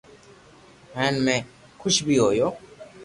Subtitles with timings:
[0.97, 1.35] ھين ۾
[1.79, 2.47] خوݾ بي ھويو